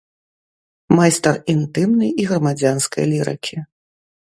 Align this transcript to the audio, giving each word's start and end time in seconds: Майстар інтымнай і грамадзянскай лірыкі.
Майстар 1.01 1.35
інтымнай 1.55 2.11
і 2.25 2.29
грамадзянскай 2.33 3.03
лірыкі. 3.17 3.67